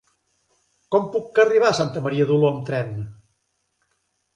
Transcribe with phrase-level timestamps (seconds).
[0.95, 3.01] Com puc arribar a Santa Maria d'Oló amb tren?